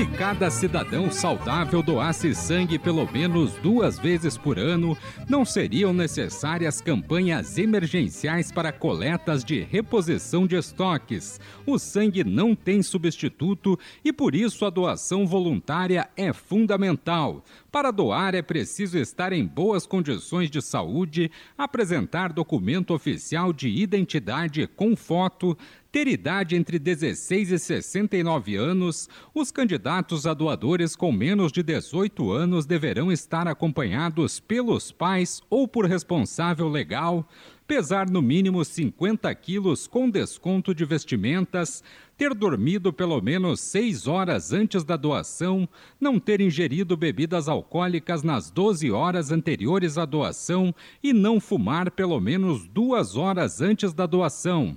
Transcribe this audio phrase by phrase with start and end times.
[0.00, 4.96] Se cada cidadão saudável doasse sangue pelo menos duas vezes por ano,
[5.28, 11.38] não seriam necessárias campanhas emergenciais para coletas de reposição de estoques.
[11.66, 17.44] O sangue não tem substituto e por isso a doação voluntária é fundamental.
[17.70, 24.66] Para doar é preciso estar em boas condições de saúde, apresentar documento oficial de identidade
[24.66, 25.56] com foto,
[25.92, 32.32] ter idade entre 16 e 69 anos, os candidatos a doadores com menos de 18
[32.32, 37.28] anos deverão estar acompanhados pelos pais ou por responsável legal,
[37.70, 41.84] pesar no mínimo 50 quilos com desconto de vestimentas,
[42.18, 45.68] ter dormido pelo menos 6 horas antes da doação,
[46.00, 52.18] não ter ingerido bebidas alcoólicas nas 12 horas anteriores à doação e não fumar pelo
[52.18, 54.76] menos duas horas antes da doação.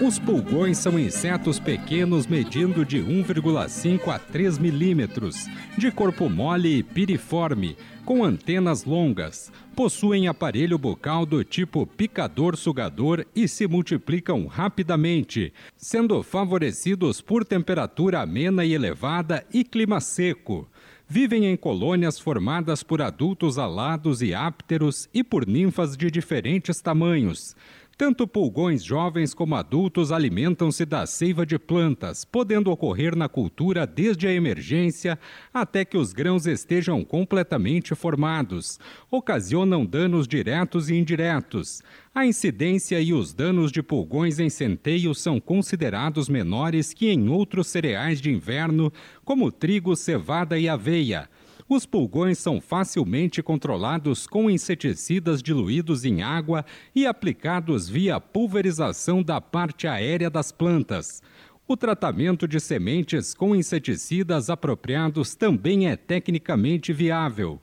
[0.00, 5.46] Os pulgões são insetos pequenos medindo de 1,5 a 3 milímetros,
[5.76, 9.50] de corpo mole e piriforme, com antenas longas.
[9.74, 18.64] Possuem aparelho bucal do tipo picador-sugador e se multiplicam rapidamente, sendo favorecidos por temperatura amena
[18.64, 20.68] e elevada e clima seco
[21.08, 27.56] vivem em colônias formadas por adultos alados e ápteros e por ninfas de diferentes tamanhos.
[27.98, 34.28] Tanto pulgões jovens como adultos alimentam-se da seiva de plantas, podendo ocorrer na cultura desde
[34.28, 35.18] a emergência
[35.52, 38.78] até que os grãos estejam completamente formados.
[39.10, 41.82] Ocasionam danos diretos e indiretos.
[42.14, 47.66] A incidência e os danos de pulgões em centeio são considerados menores que em outros
[47.66, 48.92] cereais de inverno,
[49.24, 51.28] como trigo, cevada e aveia.
[51.68, 56.64] Os pulgões são facilmente controlados com inseticidas diluídos em água
[56.94, 61.22] e aplicados via pulverização da parte aérea das plantas.
[61.66, 67.60] O tratamento de sementes com inseticidas apropriados também é tecnicamente viável.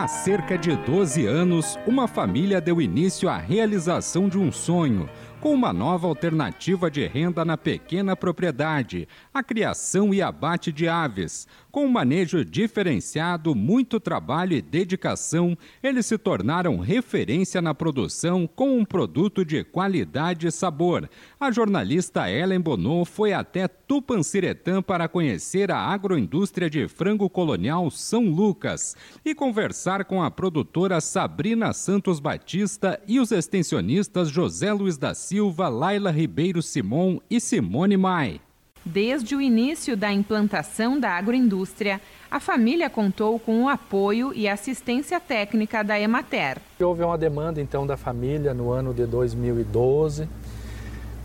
[0.00, 5.06] Há cerca de 12 anos, uma família deu início à realização de um sonho
[5.40, 11.48] com uma nova alternativa de renda na pequena propriedade, a criação e abate de aves.
[11.70, 18.76] Com um manejo diferenciado, muito trabalho e dedicação, eles se tornaram referência na produção com
[18.76, 21.08] um produto de qualidade e sabor.
[21.38, 28.24] A jornalista Ellen Bonô foi até Tupanciretã para conhecer a agroindústria de frango colonial São
[28.24, 35.14] Lucas e conversar com a produtora Sabrina Santos Batista e os extensionistas José Luiz da
[35.14, 35.29] Silva,
[35.68, 38.40] Laila Ribeiro Simon e Simone Mai.
[38.84, 42.00] Desde o início da implantação da agroindústria,
[42.30, 46.58] a família contou com o apoio e assistência técnica da Emater.
[46.80, 50.26] Houve uma demanda então da família no ano de 2012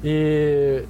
[0.03, 0.83] e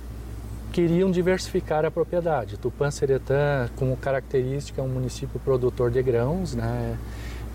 [0.73, 2.57] queriam diversificar a propriedade.
[2.57, 6.97] Tupã-Seretã, como característica, é um município produtor de grãos, né?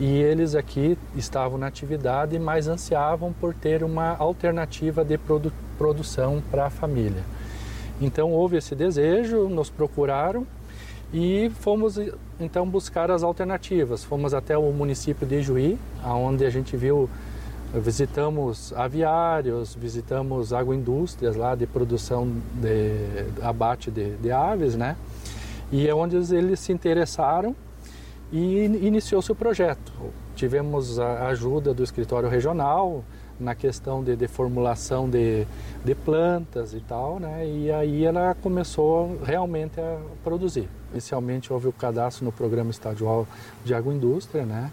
[0.00, 6.43] E eles aqui estavam na atividade, mas ansiavam por ter uma alternativa de produ produção
[6.50, 7.23] para a família.
[8.00, 10.47] Então houve esse desejo, nos procuraram
[11.12, 11.99] e fomos
[12.41, 14.02] então buscar as alternativas.
[14.02, 17.08] Fomos até o município de Juí, onde a gente viu,
[17.75, 24.96] visitamos aviários, visitamos agroindústrias lá de produção de abate de, de aves, né?
[25.70, 27.55] E é onde eles se interessaram
[28.32, 29.93] e iniciou-se o projeto.
[30.37, 33.05] Tivemos a ajuda do escritório regional
[33.38, 35.47] na questão de, de formulação de,
[35.85, 37.47] de, plantas e tal, né?
[37.47, 40.69] E aí ela começou realmente a produzir.
[40.93, 43.27] Inicialmente houve o cadastro no Programa Estadual
[43.65, 44.71] de Agroindústria, né?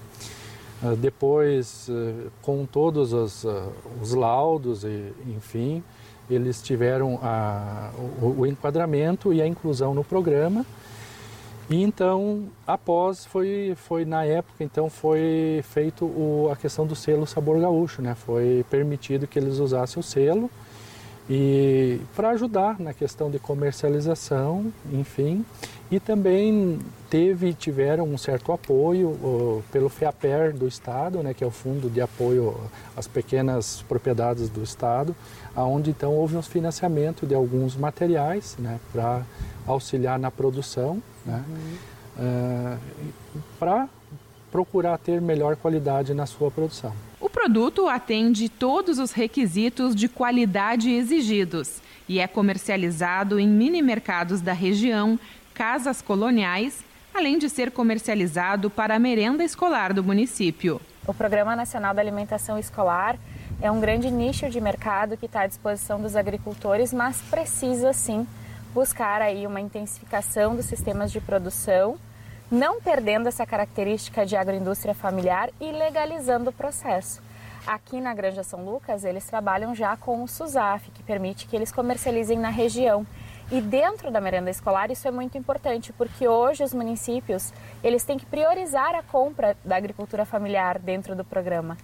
[0.83, 3.69] Ah, depois, eh, com todos os, ah,
[4.01, 5.81] os laudos, e, enfim,
[6.29, 7.89] eles tiveram a,
[8.21, 10.65] o, o enquadramento e a inclusão no programa
[11.69, 17.27] e então, após, foi, foi na época, então foi feito o, a questão do selo
[17.27, 18.15] Sabor Gaúcho, né?
[18.15, 20.49] Foi permitido que eles usassem o selo
[21.29, 25.45] e para ajudar na questão de comercialização, enfim,
[25.91, 26.79] e também
[27.09, 31.89] teve tiveram um certo apoio uh, pelo FEAPER do estado, né, que é o fundo
[31.89, 32.55] de apoio
[32.95, 35.13] às pequenas propriedades do estado,
[35.53, 39.23] aonde então houve um financiamento de alguns materiais, né, para
[39.67, 41.43] auxiliar na produção né?
[41.47, 41.77] Uhum.
[42.17, 42.79] Uh,
[43.59, 43.87] para
[44.51, 46.93] procurar ter melhor qualidade na sua produção.
[47.19, 54.41] O produto atende todos os requisitos de qualidade exigidos e é comercializado em mini mercados
[54.41, 55.19] da região,
[55.53, 56.83] casas coloniais,
[57.13, 60.79] além de ser comercializado para a merenda escolar do município.
[61.05, 63.17] O Programa Nacional da Alimentação Escolar
[63.61, 68.25] é um grande nicho de mercado que está à disposição dos agricultores, mas precisa sim
[68.77, 71.97] buscar aí uma intensificação dos sistemas de produção,
[72.51, 77.19] não perdendo essa característica de agroindústria familiar e legalizando o processo.
[77.65, 81.71] Aqui na Granja São Lucas, eles trabalham já com o SUSAF, que permite que eles
[81.71, 83.03] comercializem na região.
[83.51, 87.51] E dentro da merenda escolar isso é muito importante, porque hoje os municípios,
[87.83, 91.75] eles têm que priorizar a compra da agricultura familiar dentro do programa.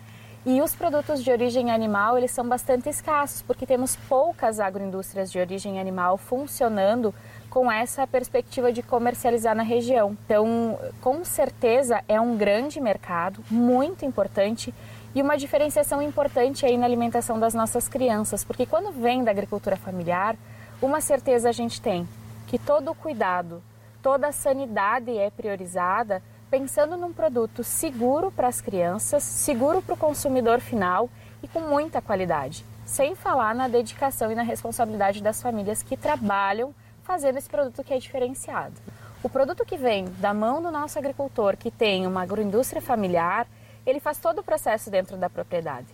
[0.46, 5.40] E os produtos de origem animal, eles são bastante escassos, porque temos poucas agroindústrias de
[5.40, 7.16] origem animal funcionando
[7.50, 10.18] com essa perspectiva de comercializar na região.
[10.26, 14.74] Então, com certeza é um grande mercado, muito importante
[15.16, 19.78] e uma diferenciação importante aí na alimentação das nossas crianças, porque quando vem da agricultura
[19.78, 20.36] familiar,
[20.82, 22.06] uma certeza a gente tem,
[22.48, 23.64] que todo o cuidado,
[24.02, 26.22] toda a sanidade é priorizada
[26.54, 31.10] pensando num produto seguro para as crianças, seguro para o consumidor final
[31.42, 32.64] e com muita qualidade.
[32.86, 37.92] Sem falar na dedicação e na responsabilidade das famílias que trabalham fazendo esse produto que
[37.92, 38.76] é diferenciado.
[39.24, 43.48] O produto que vem da mão do nosso agricultor, que tem uma agroindústria familiar,
[43.84, 45.88] ele faz todo o processo dentro da propriedade.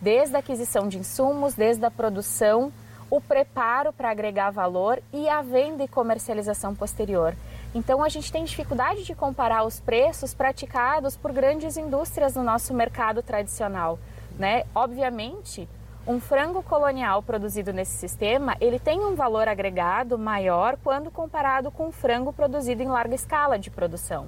[0.00, 2.72] Desde a aquisição de insumos, desde a produção,
[3.10, 7.34] o preparo para agregar valor e a venda e comercialização posterior.
[7.74, 12.72] Então a gente tem dificuldade de comparar os preços praticados por grandes indústrias no nosso
[12.72, 13.98] mercado tradicional,
[14.38, 14.62] né?
[14.72, 15.68] Obviamente,
[16.06, 21.88] um frango colonial produzido nesse sistema, ele tem um valor agregado maior quando comparado com
[21.88, 24.24] um frango produzido em larga escala de produção,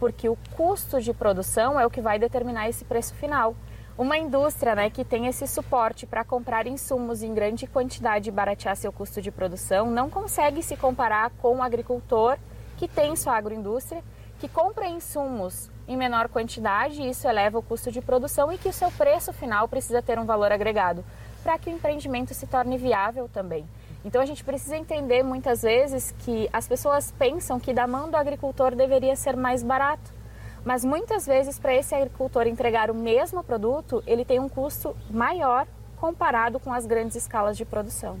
[0.00, 3.54] porque o custo de produção é o que vai determinar esse preço final.
[3.96, 8.74] Uma indústria né, que tem esse suporte para comprar insumos em grande quantidade e baratear
[8.74, 12.38] seu custo de produção não consegue se comparar com o agricultor
[12.80, 14.02] que tem sua agroindústria,
[14.38, 18.72] que compra insumos em menor quantidade, isso eleva o custo de produção e que o
[18.72, 21.04] seu preço final precisa ter um valor agregado
[21.42, 23.68] para que o empreendimento se torne viável também.
[24.02, 28.16] Então a gente precisa entender muitas vezes que as pessoas pensam que da mão do
[28.16, 30.10] agricultor deveria ser mais barato.
[30.64, 35.66] Mas muitas vezes para esse agricultor entregar o mesmo produto, ele tem um custo maior
[35.98, 38.20] comparado com as grandes escalas de produção.